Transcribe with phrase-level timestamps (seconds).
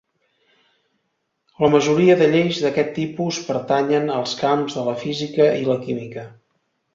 [1.65, 6.27] La majoria de lleis d'aquest tipus pertanyen als camps de la física i la química.